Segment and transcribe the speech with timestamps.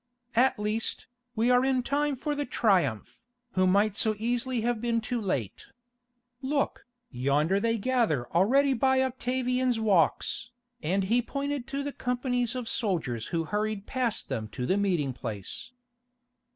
[0.35, 1.05] "At least,
[1.35, 5.67] we are in time for the Triumph, who might so easily have been too late.
[6.41, 10.49] Look, yonder they gather already by Octavian's Walks,"
[10.81, 15.13] and he pointed to the companies of soldiers who hurried past them to the meeting
[15.13, 15.71] place.